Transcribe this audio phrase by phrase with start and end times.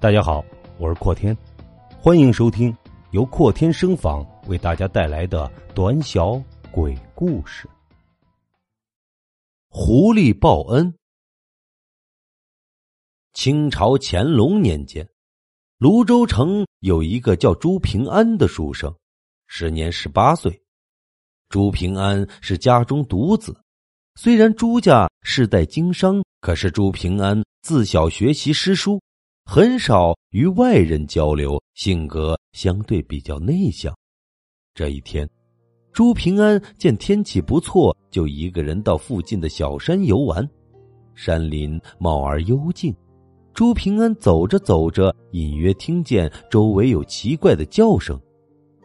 [0.00, 0.44] 大家好，
[0.78, 1.36] 我是阔天，
[1.98, 2.72] 欢迎收听
[3.10, 6.40] 由阔天声访为大家带来的短小
[6.70, 7.68] 鬼故事。
[9.68, 10.94] 狐狸报恩。
[13.32, 15.04] 清朝乾隆年间，
[15.78, 18.94] 泸州城有一个叫朱平安的书生，
[19.48, 20.62] 时年十八岁。
[21.48, 23.60] 朱平安是家中独子，
[24.14, 29.00] 虽然朱家世代经商，可是朱平安自小学习诗书。
[29.50, 33.96] 很少与外人交流，性格相对比较内向。
[34.74, 35.26] 这一天，
[35.90, 40.46] 朱平安见天气不错，就一个人到附近的小山游玩。
[41.14, 42.94] 山林茂而幽静，
[43.54, 48.20] 朱平安走着走着，隐约听见周围有奇怪的叫声。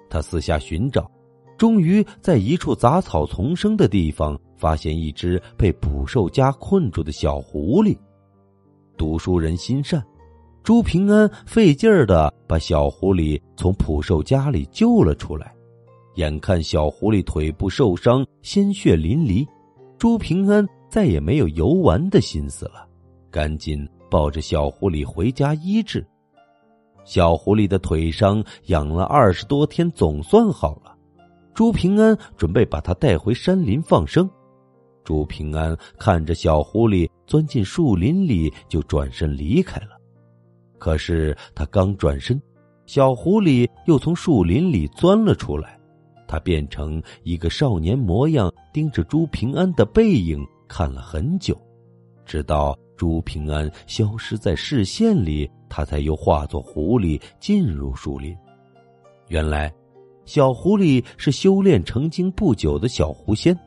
[0.09, 1.11] 他四下寻找，
[1.57, 7.97] 终于在一处杂草丛生的地方，发现一只被捕兽夹困住的小狐狸。
[8.95, 10.01] 读书人心善。
[10.63, 15.53] 朱平安费劲儿的把小狐狸从捕兽家里救了出来，
[16.15, 19.45] 眼看小狐狸腿部受伤，鲜血淋漓，
[19.97, 22.87] 朱平安再也没有游玩的心思了，
[23.29, 26.05] 赶紧抱着小狐狸回家医治。
[27.03, 30.95] 小狐狸的腿伤养了二十多天，总算好了。
[31.53, 34.29] 朱平安准备把它带回山林放生。
[35.03, 39.99] 朱平安看着小狐狸钻进树林里，就转身离开了。
[40.83, 42.37] 可是他刚转身，
[42.85, 45.79] 小狐狸又从树林里钻了出来。
[46.27, 51.57] 他变成一个少年模样，盯着朱平安的背影看了很久，
[52.25, 58.35] 直到朱平安消失在视线里，他才又化作狐狸进入树林。
[59.29, 59.73] 原来，
[60.25, 63.57] 小狐狸是修炼成精不久的小狐仙，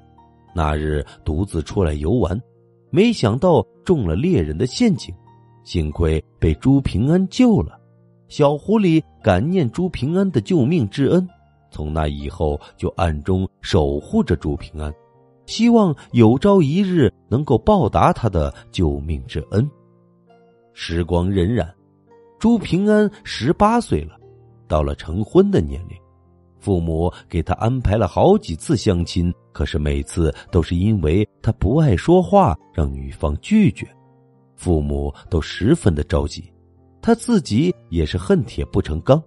[0.54, 2.38] 那日独自出来游玩，
[2.90, 5.14] 没想到中了猎人的陷阱。
[5.66, 7.76] 幸亏被朱平安救了，
[8.28, 11.28] 小狐狸感念朱平安的救命之恩，
[11.72, 14.94] 从那以后就暗中守护着朱平安，
[15.46, 19.68] 希望有朝一日能够报答他的救命之恩。
[20.72, 21.68] 时光荏苒，
[22.38, 24.16] 朱平安十八岁了，
[24.68, 25.98] 到了成婚的年龄，
[26.60, 33.84] 父母给他安排了好几次相亲，可是每次都是因为他不爱说话，让女方拒绝。
[34.56, 36.52] 父母都十分的着急，
[37.00, 39.22] 他自己也是恨铁不成钢。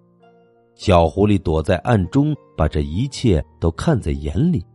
[0.76, 4.66] 小狐狸躲在暗中，把这一切都看在眼里。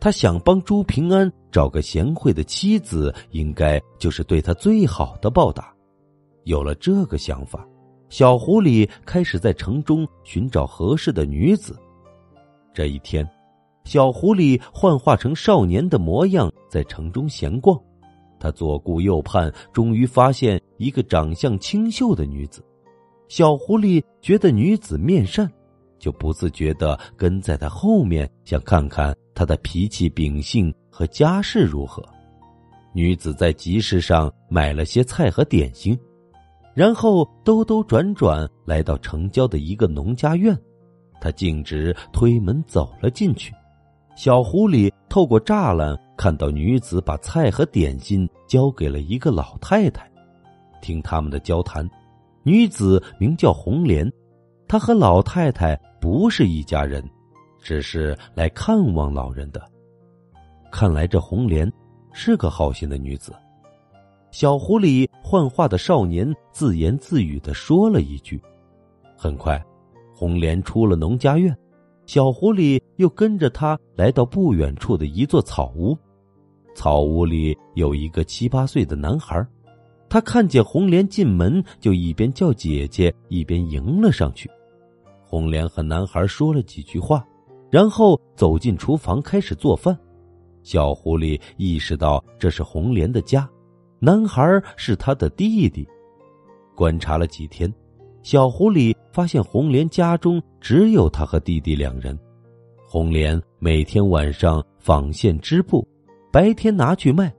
[0.00, 5.74] 他想帮朱平安找个贤惠的妻子，应该就是对他最好的报答。
[6.44, 7.68] 有了这个想法，
[8.08, 11.78] 小狐狸开始在城中寻找合适的女子。
[12.72, 13.28] 这一天，
[13.84, 17.78] 小狐狸幻化成少年的模样，在城中闲逛。
[18.40, 22.64] 他左顾右盼，终于发现一个长相清秀的女子。
[23.28, 25.48] 小狐狸觉得女子面善，
[25.98, 32.02] 就不自觉的跟在她后面，想看看她的脾气秉性和家世如何。
[32.92, 35.96] 女子在集市上买了些菜和点心，
[36.74, 40.58] 然后兜兜转转来到城郊的一个农家院，
[41.20, 43.54] 他径直推门走了进去。
[44.16, 50.10] 小狐狸透过栅栏看到女子把菜和点心交给了一个老太太。
[50.82, 51.88] 听他们的交谈，
[52.42, 54.10] 女子名叫红莲，
[54.68, 57.02] 她和老太太不是一家人，
[57.60, 59.62] 只是来看望老人的。
[60.70, 61.70] 看来这红莲
[62.12, 63.34] 是个好心的女子。
[64.30, 68.40] 小狐狸幻化的少年自言自语的说了一句。
[69.16, 69.62] 很快，
[70.14, 71.56] 红莲出了农家院。
[72.10, 75.96] 小狐狸又跟着他来到不远处的一座草屋，
[76.74, 79.46] 草屋里有一个七八岁的男孩，
[80.08, 84.50] 他看见红莲进门，就一边叫姐姐，一边迎了上去。
[85.24, 87.24] 红莲和男孩说了几句话，
[87.70, 89.96] 然后走进厨房开始做饭。
[90.64, 93.48] 小狐狸意识到这是红莲的家，
[94.00, 95.86] 男孩是他的弟弟。
[96.74, 97.72] 观察了几天。
[98.22, 102.18] 小狐狸发现红莲家中只有他和弟弟两人。
[102.86, 105.86] 红莲每天晚上纺线织布，
[106.32, 107.32] 白天拿去卖，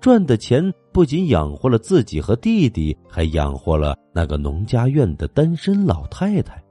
[0.00, 6.62] 赚的钱不仅养活了自己和弟弟，还养活了那个农家院的单身老太太。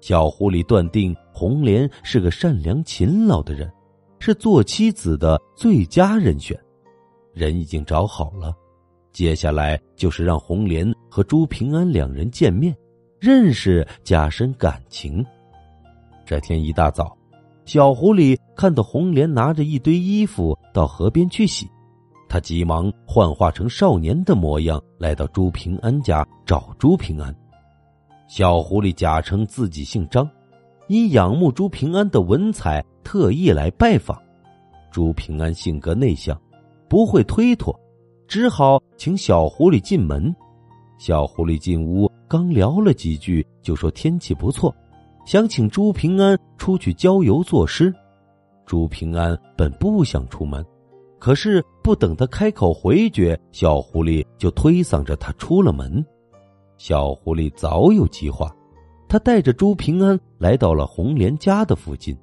[0.00, 3.70] 小狐狸断定红莲是个善良勤劳的人，
[4.18, 6.58] 是做妻子的最佳人选。
[7.32, 8.54] 人已经找好了，
[9.12, 12.74] 接下来就是让红莲和朱平安两人见面。
[13.18, 15.24] 认识加深感情。
[16.24, 17.16] 这天一大早，
[17.64, 21.68] 小狐狸看到红莲拿着一堆衣服到河边去洗，
[22.28, 27.34] 他急忙幻化成少年的模样，来到朱平安家找朱平安。
[28.28, 30.28] 小狐狸假称自己姓张，
[30.88, 34.20] 因仰慕朱平安的文采，特意来拜访。
[34.90, 36.36] 朱平安性格内向，
[36.88, 37.78] 不会推脱，
[38.26, 40.34] 只好请小狐狸进门。
[40.98, 44.74] 小狐狸进屋，刚聊了几句，就说天气不错，
[45.26, 47.92] 想请朱平安出去郊游作诗。
[48.64, 50.64] 朱平安本不想出门，
[51.18, 56.04] 可是不等他开口回绝，小狐狸就推搡着他出了门。
[56.78, 58.50] 小狐狸早有计划，
[59.08, 62.16] 他带着朱平安来到了红莲家的附近。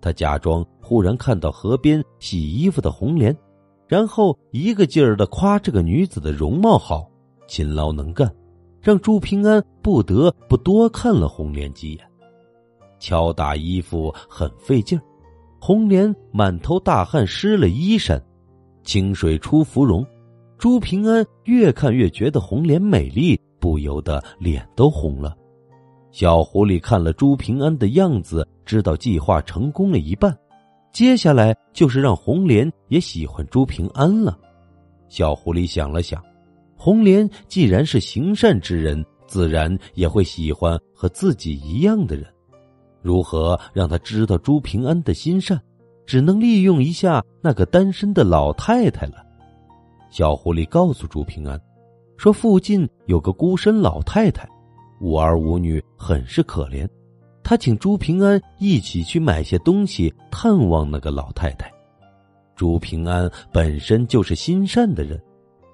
[0.00, 3.36] 他假装忽然看到河边洗衣服的红莲，
[3.86, 7.08] 然后一个劲儿的夸这个女子的容貌好。
[7.46, 8.30] 勤劳能干，
[8.80, 12.04] 让朱平安不得不多看了红莲几眼。
[12.98, 15.02] 敲打衣服很费劲儿，
[15.60, 18.22] 红莲满头大汗，湿了衣衫。
[18.82, 20.06] 清水出芙蓉，
[20.58, 25.36] 朱平安越看越觉得红莲美丽，不由得脸都红了。
[26.10, 30.36] 小狐狸看了朱平安的样子，知道计划成功了一半，
[30.92, 34.38] 接下来就是让红莲也喜欢朱平安了。
[35.08, 36.22] 小狐狸想了想。
[36.84, 42.26] 红莲既然是行善之人，自然也会喜欢和自己一样的人。
[43.00, 45.58] 如何让他知道朱平安的心善？
[46.04, 49.24] 只能利用一下那个单身的老太太了。
[50.10, 51.58] 小狐狸告诉朱平安，
[52.18, 54.46] 说附近有个孤身老太太，
[55.00, 56.86] 无儿无女，很是可怜。
[57.42, 61.72] 他请朱平安一起去买些东西探望那个老太太。
[62.54, 65.18] 朱平安本身就是心善的人。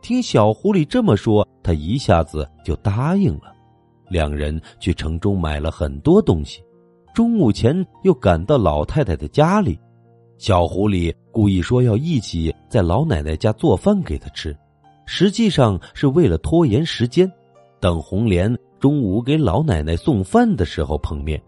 [0.02, 3.54] 听小狐狸这么说，他一下子就答应了。
[4.08, 6.62] 两人去城中买了很多东西，
[7.14, 9.78] 中午前又赶到老太太的家里。
[10.38, 14.56] 小狐狸故意说要一起在老奶奶家做饭给他吃，
[15.06, 17.30] 实际上是为了拖延时间，
[17.78, 21.40] 等红莲中午给老奶奶送饭的时候碰面。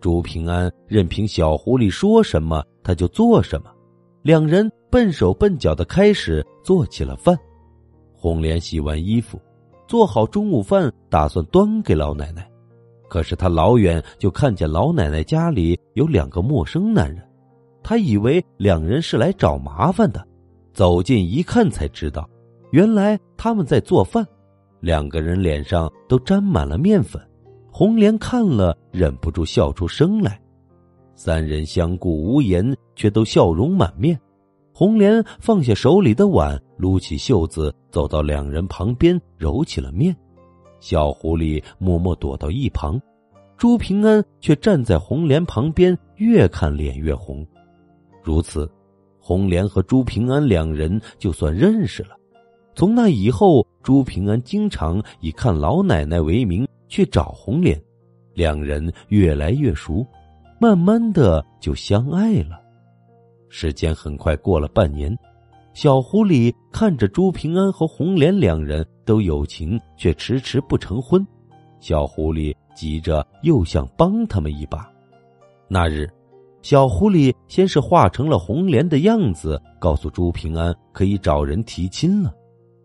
[0.00, 3.70] 朱平安任凭小狐狸说什么，他就做什么。
[4.22, 7.36] 两人笨手笨脚的开始做起了饭。
[8.22, 9.36] 红莲洗完衣服，
[9.88, 12.48] 做好中午饭，打算端给老奶奶。
[13.08, 17.20] 可是他老远就看见老奶奶家里有两个陌生男人，
[17.82, 20.24] 他以为两人是来找麻烦的，
[20.72, 22.30] 走近一看才知道，
[22.70, 24.24] 原来他们在做饭。
[24.78, 27.20] 两个人脸上都沾满了面粉，
[27.72, 30.40] 红莲看了忍不住笑出声来。
[31.16, 34.16] 三人相顾无言，却都笑容满面。
[34.72, 40.16] 红莲放下手里的碗，撸起袖子，走到两人旁边揉起了面。
[40.80, 43.00] 小狐狸默默躲到一旁，
[43.56, 47.46] 朱平安却站在红莲旁边，越看脸越红。
[48.20, 48.68] 如此，
[49.20, 52.16] 红莲和朱平安两人就算认识了。
[52.74, 57.80] 从那以后，朱平安经常以看老奶奶为名去找红莲，
[58.34, 60.04] 两人越来越熟，
[60.58, 62.60] 慢慢的就相爱了。
[63.48, 65.16] 时间很快过了半年，
[65.74, 71.26] 小狐狸看着朱平安和红莲两人都有情，却迟迟不成婚。
[71.80, 74.86] 小狐狸急着又想帮他们一把。
[75.68, 76.08] 那日，
[76.60, 82.34] 小狐狸先是化成了红莲的样子，告诉朱平安可以找人提亲了，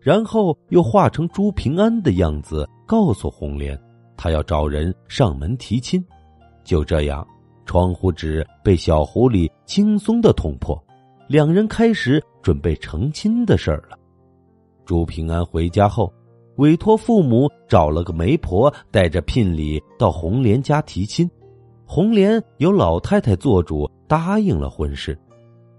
[0.00, 3.78] 然后又化成朱平安的样子，告诉红莲
[4.16, 6.02] 他要找人上门提亲。
[6.64, 7.26] 就这样。
[7.66, 10.82] 窗户纸被小狐狸轻松的捅破，
[11.28, 13.98] 两人开始准备成亲的事儿了。
[14.86, 16.10] 朱平安回家后，
[16.56, 21.30] 委托父母找了个媒婆，带着聘礼到红莲家提亲。
[21.84, 25.18] 红莲由老太太做主，答应了婚事。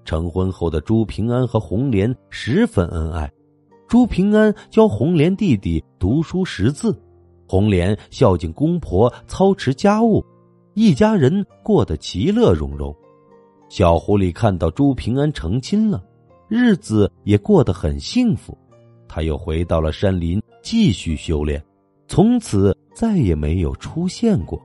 [0.05, 3.31] 成婚后的朱平安和红莲十分恩爱。
[3.87, 6.95] 朱平安教红莲弟弟读书识字，
[7.47, 10.23] 红莲孝敬公婆，操持家务。
[10.75, 12.95] 一家人过得其乐融融，
[13.69, 16.03] 小狐狸看到朱平安成亲了，
[16.47, 18.57] 日子也过得很幸福。
[19.07, 21.63] 他又回到了山林继续修炼，
[22.07, 24.59] 从此再也没有出现过。